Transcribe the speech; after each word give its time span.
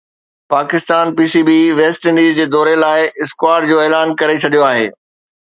Pakistan 0.53 1.05
P 1.17 1.25
C 1.33 1.41
B 1.49 1.57
West 1.79 2.01
Indies 2.09 2.31
جي 2.39 2.45
دوري 2.55 2.75
لاءِ 2.85 3.01
اسڪواڊ 3.23 3.61
جو 3.71 3.75
اعلان 3.85 4.07
ڪري 4.21 4.35
ڇڏيو 4.43 4.61
آهي 4.73 4.87